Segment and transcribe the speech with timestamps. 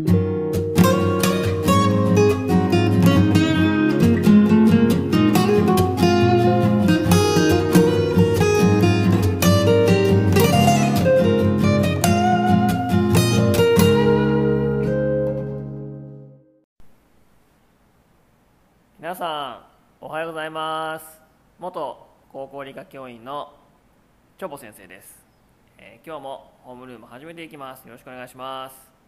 [0.00, 0.14] 皆
[19.16, 19.66] さ
[20.00, 21.20] んおはようございます。
[21.58, 23.52] 元高校理科教員の
[24.38, 25.26] チョボ先生です、
[25.76, 27.84] えー今日もホームルーム始めていきます。
[27.86, 28.99] よろしくお願いします。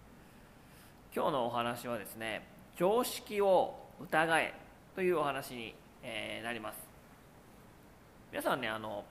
[1.15, 4.55] 今日のお話はですね常識を疑え
[4.95, 6.79] というお話に、えーなります。
[8.31, 9.05] 皆さんねあの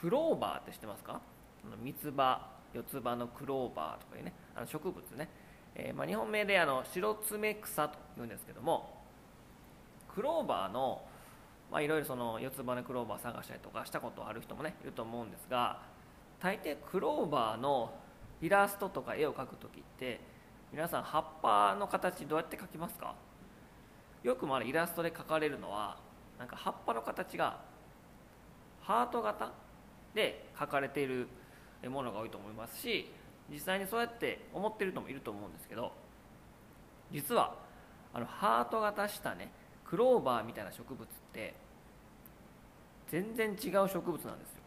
[0.00, 1.20] クローバーって知ってますか？
[1.80, 5.28] 三つ葉四つ葉のクローバーとかいうねあの植物ね、
[5.76, 8.96] えーまあ、日本名であの白爪草というんですけども
[10.12, 11.02] クローバーの
[11.70, 15.78] まあいろいろその四つ葉のクローバー探したりとかしたことある人もねいると思うんですが
[16.40, 17.94] 大抵クローバーの
[18.42, 20.20] イラストとか絵を描く時って
[20.72, 23.14] 皆さん葉っぱの形どうやって描きますか？
[24.22, 25.96] よくまあイラストで描かれるのは
[26.38, 27.58] なんか葉っぱの形が
[28.82, 29.50] ハート型
[30.14, 31.28] で描かれている
[31.88, 33.10] ものが多いと思いますし
[33.50, 35.92] 実際にそうやって思ってる人もいると思うんですけど
[37.10, 37.54] 実は
[38.12, 39.50] あのハート型したね
[39.86, 41.54] クローバーみたいな植物って
[43.10, 44.62] 全然違う植物なんですよ、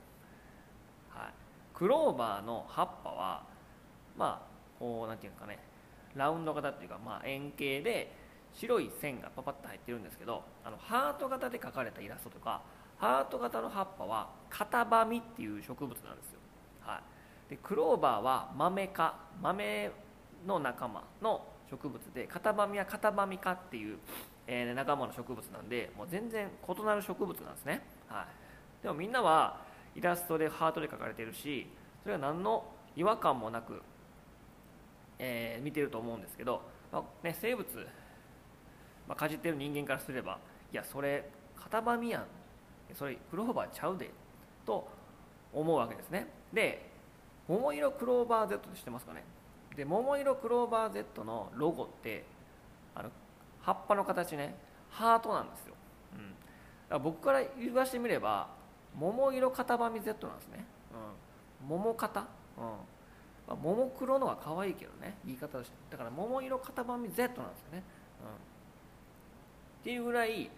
[1.10, 1.34] はい、
[1.76, 3.44] クローバーの葉っぱは
[4.18, 5.60] まあこうなんていうのかね
[6.16, 8.16] ラウンド型っていうか、まあ、円形で
[8.54, 12.62] 白い線がパパッと入ってるんですけどあのハート型で描かれたイラストとか
[12.98, 16.40] ハート型の葉っぱはカタバミっていう植物なんですよ、
[16.82, 17.02] は
[17.48, 19.92] い、でクローバーは豆科豆
[20.46, 23.98] の仲間の植物でカタバミはカタバミ科っていう、
[24.48, 28.26] えー仲間の植物なんでもう全然異なる植物なんですね、は
[28.82, 29.62] い、でもみんなは
[29.96, 31.68] イラストでハートで描かれてるし
[32.04, 32.66] それは何の
[32.96, 33.82] 違和感もなく、
[35.24, 37.68] えー見てると思うんですけど、まあね、生物、
[39.08, 40.40] まあ、かじってる人間からすれば
[40.74, 42.26] いやそれカタバミやん
[42.96, 44.10] それクローバーちゃうで
[44.66, 44.88] と
[45.54, 46.28] 思うわけですね。
[46.52, 46.90] で
[47.48, 49.24] 桃色クローバー Z って知ってますかね？
[49.76, 52.26] で桃色クローバー Z のロゴって
[52.96, 53.10] あの
[53.62, 54.56] 葉っぱの形ね
[54.90, 55.76] ハートなんですよ、
[56.14, 56.34] うん、だか
[56.90, 58.50] ら僕から言わしてみれば
[58.98, 60.66] 桃色型紙 Z なんですね、
[61.62, 62.26] うん、桃型、うん。
[63.52, 65.76] まあ、桃黒のは可愛いけどね言い方として。
[65.90, 67.84] だから桃色型紙 Z なんですよね、
[68.24, 68.34] うん、っ
[69.84, 70.50] ていうぐらい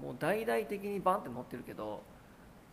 [0.00, 2.00] もう大々的にバンって載ってるけど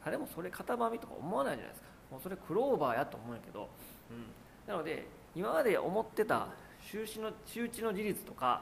[0.04, 1.90] 誰もそれ型紙とか思わないじゃないですか。
[2.12, 3.68] もうそれクローバーやと思うんやけど、
[4.12, 4.26] うん、
[4.68, 6.48] なので今まで思ってた
[6.80, 8.62] 周知の周知の事実とか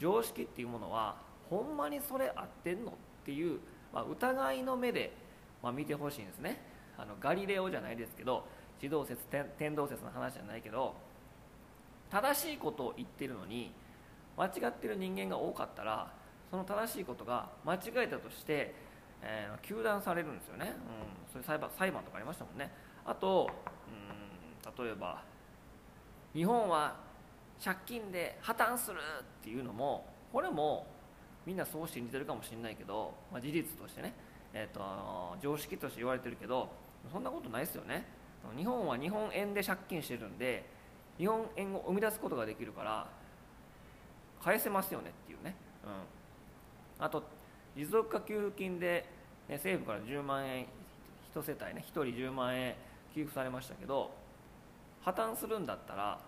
[0.00, 1.14] 常識っていうものは
[1.48, 2.94] ほんまにそれ合ってんのっ
[3.24, 3.60] ていう、
[3.92, 5.12] まあ、疑いの目で、
[5.62, 6.60] まあ、見てほしいんですね。
[6.98, 8.44] あのガリレオじゃないですけど
[8.80, 10.94] 地動説天天動説の話じゃないけど
[12.10, 13.72] 正しいことを言ってるのに
[14.36, 16.10] 間違ってる人間が多かったら
[16.50, 18.74] その正しいことが間違えたとして、
[19.22, 20.74] えー、糾弾されるんですよね、
[21.28, 22.72] うん、そういう裁判裁判とかありましたもんね。
[23.04, 23.48] あと、
[23.88, 25.22] うん、例えば
[26.34, 26.96] 日本は
[27.62, 30.86] 借金で破綻するっていうのもこれも
[31.46, 34.14] みんなそう信じてるかもしれないけど、まあ、事実としてね、
[34.52, 36.68] えーと、常識として言われてるけど
[37.12, 38.04] そんなことないですよね。
[38.56, 40.64] 日本は日本円で借金してるんで
[41.18, 43.06] 日本円を生み出すことができるから
[44.42, 45.54] 返せますよねっていうね、
[46.98, 47.22] うん、あと
[47.76, 49.06] 持続化給付金で、
[49.48, 50.66] ね、政府から10万円
[51.34, 52.74] 1世帯ね1人10万円
[53.14, 54.10] 給付されましたけど
[55.02, 56.18] 破綻するんだったら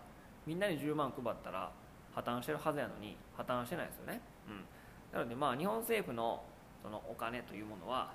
[0.47, 1.71] みんなに10万配ったら
[2.15, 4.21] 破綻してるはずやのに破綻してないですよね、
[5.12, 6.43] うん、なのでまあ日本政府の
[6.83, 8.11] そのお金というものは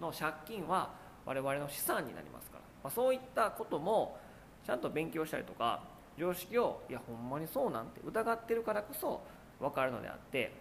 [0.00, 0.90] の借金は
[1.26, 4.16] 我々の資産になりますから、まあ、そういったことも
[4.64, 5.82] ちゃんと勉強したりとか
[6.18, 9.20] 常識をいやほんまにそうなんて疑ってるからこそ
[9.60, 10.52] 分かるのであって、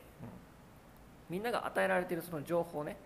[1.29, 2.97] うん、みんなが与えられているその情報ね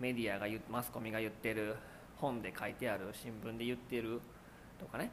[0.00, 1.76] メディアが言マスコミが言ってる
[2.16, 4.20] 本で書いてある新聞で言ってる
[4.78, 5.10] とかね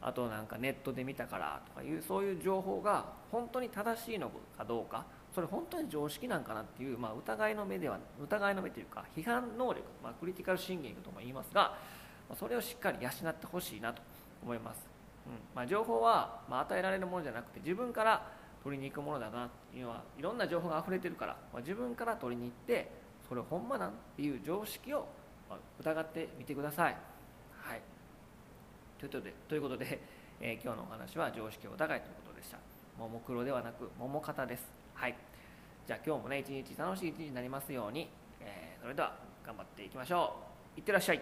[0.00, 11.76] あとなんかネットで見たからとかいうそういう情報が本当に正しいのかどうかそれ本当に常識なんかなっていう、まあ、疑いの目では疑いの目というか批判能力、まあ、クリティカルシンキングとも言いますが
[12.38, 14.02] それをしっかり養ってほしいなと
[14.42, 14.86] 思います、
[15.26, 18.22] うんまあ、情報は、まあ、与えられるものじゃなくて自分から
[18.62, 22.90] 取りに行くものだなっていうのはいろんな情報が溢れてるから、まあ、自分から取りに行って
[23.28, 25.06] それほんまなんっていう常識を
[25.48, 26.96] まあ疑ってみてください。
[27.58, 27.80] はい
[28.98, 30.00] ということで、ということで
[30.40, 32.58] えー今日のお話は常識を疑いということでした。
[32.98, 34.81] ももクロではなく、桃型です。
[35.02, 35.16] はい。
[35.84, 38.08] じゃあ今日もね、一日楽しい一日になりますように、
[38.40, 40.36] えーそれでは頑張っていきましょ
[40.76, 40.78] う。
[40.78, 41.20] いってらっしゃい。